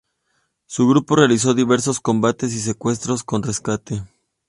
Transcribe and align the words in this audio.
Su 0.65 0.87
grupo 0.87 1.15
realizó 1.15 1.53
diversos 1.53 1.99
combates 1.99 2.55
y 2.55 2.59
secuestros, 2.59 3.23
con 3.23 3.43
rescate. 3.43 4.01